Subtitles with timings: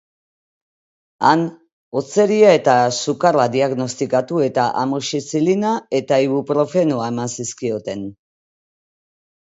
[1.31, 1.43] Han,
[1.99, 8.07] hotzeria eta sukarra diagnostikatu eta amoxizilina eta ibuprofenoa eman zizkioten.